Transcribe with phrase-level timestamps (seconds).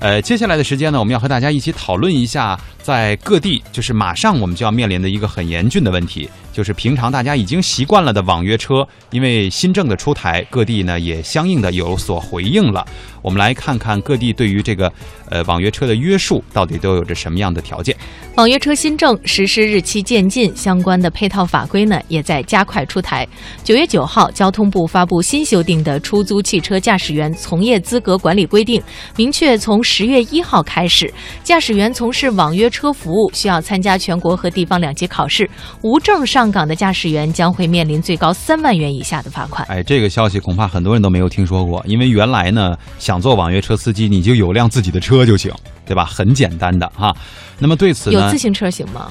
[0.00, 12.82] 呃，接下来的时间呢，我们要和大家一起讨论一下，在各地就是马上我们就要面临的一个很严峻的问题，就是平常大家已经习惯了的网约车，因为新政的出台，各地呢也相应的有所回应了。
[13.20, 14.90] 我们来看看各地对于这个
[15.28, 17.94] 呃网约车的约束到底都有着什么样的条件。
[18.36, 23.28] 网约车新政实施日期渐近，相关的配套法规呢也在加快出台。
[23.62, 28.80] 九月九号，交通部发布新修订的《出租汽车驾驶员从业资格管理规定》，
[29.16, 31.12] 明确从十月一号开始，
[31.42, 35.50] 驾驶员从事网约车服务需要参加全国和地方两级考试，
[35.82, 39.66] 无证上岗的驾驶员将会面临最高三万元以下的罚款。
[39.68, 45.52] 哎，这个消息恐怕很多人都没有听说过，因为原来呢，想做网约车司机，你就有辆自己的车就行，
[45.84, 46.04] 对吧？
[46.04, 47.12] 很简单的哈。
[47.58, 49.10] 那么对此呢，有自行车行吗？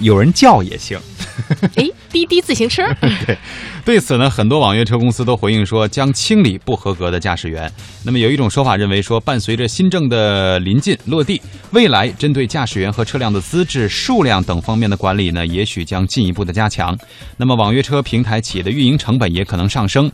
[0.00, 0.98] 有人叫也行。
[1.76, 2.82] 哎，滴滴自行车。
[3.26, 3.38] 对，
[3.84, 7.70] 对此呢，很多网约车公司都回应说将清理不合格的驾驶员。
[8.04, 16.96] 那么有一种说法认为说，伴随着新政的临近落地，未来针对驾驶员和车辆的资质、数量等方面的管理呢，也许将进一步的加强。
[17.36, 20.10] 那么网约车平台企业的运营成本也可能上升。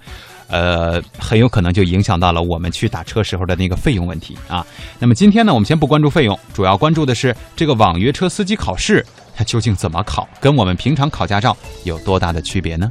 [0.48, 4.64] 呃，很有可能就影响到了我们去打车时候的那个费用问题啊。
[5.00, 9.04] 那么今天呢，我们先不关注费用，主要关注的是这个网约车司机考试，
[9.36, 12.90] 它究竟怎么考，跟我们平常考驾照有多大的区别呢？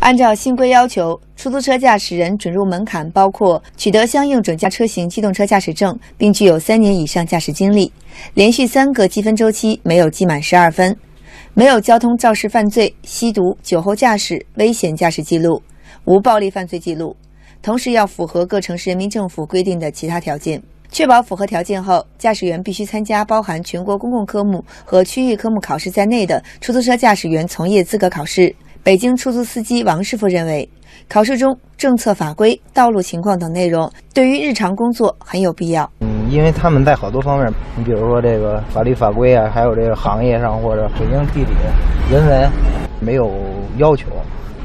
[0.00, 7.90] 按照新规要求，出租车驾驶人准入门槛包括取得相应准驾车型机动车驾驶证，并具有三年以上驾驶经历，
[8.34, 10.94] 连续三个积分周期没有记满十二分，
[11.54, 15.62] 没有交通肇事犯罪、吸毒、酒后驾驶、危险驾驶记录。
[16.04, 17.16] 无暴力犯罪记录，
[17.62, 20.60] 同时要符合各城市人民政府规定的其他条件。
[20.94, 28.54] 确保符合条件后，驾驶员必须参加包含全国公共科目和区域科目考试在内的出租车驾驶员从业资格考试。
[28.84, 30.68] 北京出租司机王师傅认为，
[31.08, 35.90] 考试中政策法规、道路情况等内容对于日常工作很有必要。
[35.98, 41.56] 嗯，因为他们在好多方面，你比如说这个法律法规啊，还有这个行业上或者北京地理、
[42.08, 42.48] 人文，
[43.00, 43.28] 没有
[43.78, 44.06] 要求。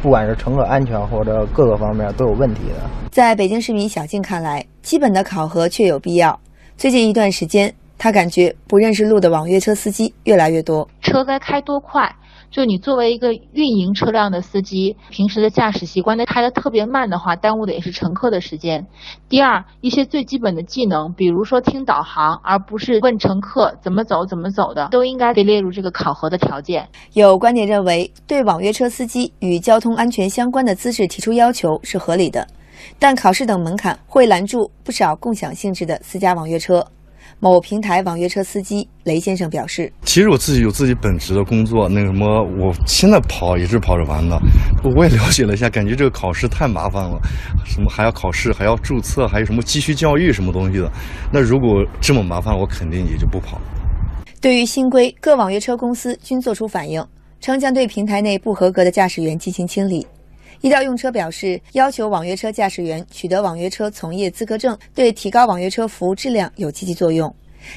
[0.02, 2.90] 不管是乘客安全或者各个方面都有问题的。
[3.12, 6.40] 在北京市民小静看来，基本的考核确有必要。
[6.78, 12.16] 最近一段时间，他感觉不认识路的网约车司机越来越多，车该开多快？
[12.50, 18.84] 就你作为一个运营车辆的司机，平时的驾驶习惯，那开的特别慢的话，耽误的也是乘客的时间。
[19.28, 26.88] 第二，一些最基本的技能，比如说听导航，而不是问乘客怎么走怎么走的，都应该被列入这个考核的条件。
[27.14, 32.48] 有观点认为，对网约车司机与交通安全相关的资质提出要求是合理的，
[32.98, 36.84] 但考试等门槛会拦住不少共享性质的私家网约车。
[37.42, 44.38] 某平台网约车司机雷先生表示：“其实我自己有自己本职的工作，那个什么，我现在跑也是跑着玩的。
[44.96, 47.18] 我也了解了一下，感觉这个考试太麻烦了，
[47.66, 50.92] 什么还要考试，还要注册，还有什么继续教育什么东西的。
[51.32, 53.58] 那如果这么麻烦，我肯定也就不跑。”
[54.42, 57.02] 对于新规，各网约车公司均作出反应，
[57.40, 60.06] 称将对平台内不合格的驾驶员进行清理。
[60.62, 67.34] 易到用车表示，要求网约车驾驶员取得网约车从业资格证，对提高网约车服务质量有积极作用。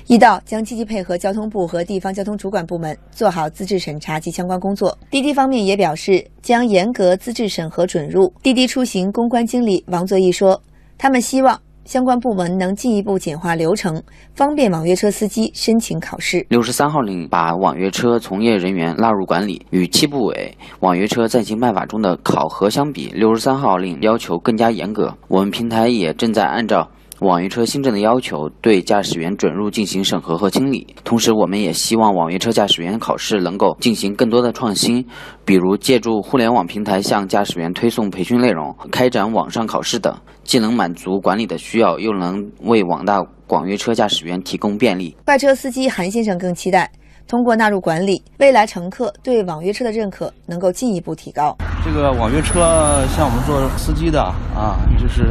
[0.06, 4.96] 易到将积极配合交通部和地方交通主管部门，做好资质审查及相关工作。
[5.10, 8.32] 滴滴方面也表示，将严格资质审核准入。
[8.42, 10.60] 滴滴出行公关经理王作义说，
[10.96, 11.60] 他们希望。
[11.84, 14.02] 相关部门能进一步简化流程，
[14.34, 16.46] 方便网约车司机申请考试。
[16.48, 25.12] 六十三号令把网约车从业人员纳入管理，与七部委网约车暂行办法中的考核相比，六十三号令要求更加严格。
[25.28, 26.88] 我们平台也正在按照。
[27.22, 30.84] 网约车新政的要求，对驾驶员准入进行审核和清理。
[31.04, 35.04] 同时，我们也希望网约车驾驶员考试能够进行更多的创新，
[35.44, 40.12] 比如借助互联网平台向驾驶员推送培训内容，开展网上考试等，
[40.42, 45.16] 既能满足管理的需要，又能为广大网约车驾驶员提供便利。
[45.24, 46.90] 快车司机韩先生更期待，
[47.28, 51.56] 通过纳入管理，未来乘客对网约车的认可能够进一步提高。
[51.84, 54.20] 这个网约车，像我们做司机的
[54.56, 55.22] 啊，就是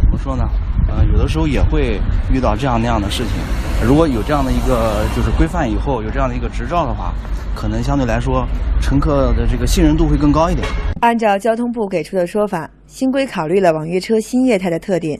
[0.00, 0.44] 怎么说呢？
[0.94, 1.98] 呃，有的时候也会
[2.30, 3.32] 遇到这样那样的事情。
[3.86, 7.14] 如果有这样的一个就是规范以后，有这样的一个执照的话，
[7.54, 8.46] 可能相对来说
[8.80, 10.66] 乘客的这个信任度会更高一点。
[11.00, 15.18] 按照交通部给出的说法，新规考虑了网约车新业态的特点，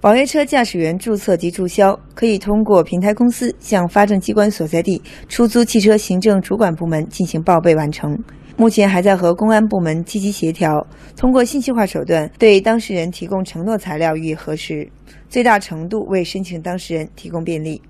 [0.00, 8.18] 网约车驾驶员注册及注销可以通过平台公司向发证机关所在地出租汽车行政主管部门进行报备完成。
[8.56, 10.86] 目前还在和公安部门积极协调，
[11.16, 14.88] 通过信息化手段对当事人提供承诺材料予以核实，
[15.28, 17.82] 最大程度为申请当事人提供便利。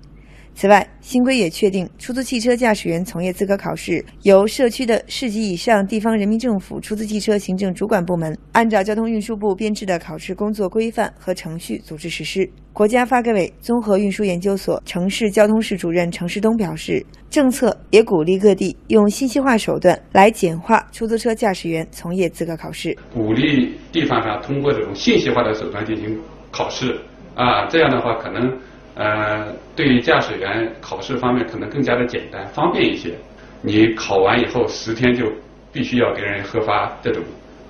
[0.57, 12.49] 此外，新规也确定，出租汽车驾驶员从业资格考试由社区的市级以上地方人民政府出租汽车行政主管部门按照交通运输部编制的考试工作规范和程序组织实施。
[12.71, 26.17] 国家发改委综合运输研究所城市交通室主任程世东表示，政策也鼓励各地用信息化手段来简化出租车驾驶员从业资格考试，鼓励地方上通过这种信息化的手段进行
[26.49, 26.97] 考试
[27.35, 28.57] 啊，这样的话可能。
[28.95, 33.13] 呃，对于驾驶员考试方面可能更加的简单方便一些。
[33.61, 35.31] 你考完以后十天就
[35.71, 37.23] 必须要给人核发这种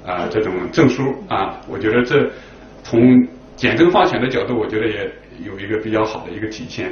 [0.06, 2.30] 啊这种证书啊，我觉得这
[2.84, 5.12] 从简政放权的角度，我觉得也
[5.44, 6.92] 有一个比较好的一个体现。